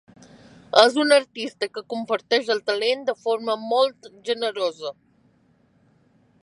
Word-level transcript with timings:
És 0.83 0.95
una 1.03 1.19
artista 1.23 1.67
que 1.75 1.83
comparteix 1.95 2.49
el 2.55 2.63
talent 2.71 3.05
de 3.11 3.17
forma 3.27 3.59
molt 3.75 4.09
generosa. 4.31 4.93